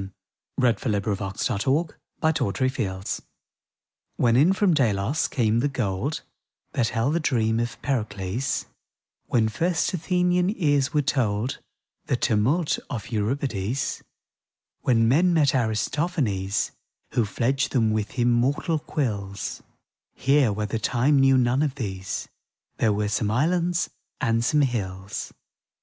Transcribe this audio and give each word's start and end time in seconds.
•^ 0.00 0.02
THE 0.56 0.62
WHITE 0.66 0.86
LIGHTS 1.18 1.46
(BROADWAY, 1.46 1.94
1906) 2.22 3.20
When 4.16 4.34
in 4.34 4.54
from 4.54 4.72
Delos 4.72 5.28
came 5.28 5.60
the 5.60 5.68
gold 5.68 6.22
That 6.72 6.88
held 6.88 7.16
the 7.16 7.20
dream 7.20 7.60
of 7.60 7.76
Pericles, 7.82 8.64
When 9.26 9.50
first 9.50 9.92
Athenian 9.92 10.56
ears 10.56 10.94
were 10.94 11.02
told 11.02 11.58
The 12.06 12.16
tumult 12.16 12.78
of 12.88 13.10
Euripides, 13.12 14.02
When 14.80 15.06
men 15.06 15.34
met 15.34 15.54
Aristophanes, 15.54 16.72
Who 17.10 17.26
fledged 17.26 17.72
them 17.72 17.90
with 17.90 18.18
immortal 18.18 18.78
quills— 18.78 19.62
Here, 20.14 20.50
where 20.50 20.64
the 20.64 20.78
time 20.78 21.20
knew 21.20 21.36
none 21.36 21.60
of 21.62 21.74
these, 21.74 22.26
There 22.78 22.94
were 22.94 23.08
some 23.08 23.30
islands 23.30 23.90
and 24.18 24.42
some 24.42 24.62
hills. 24.62 25.34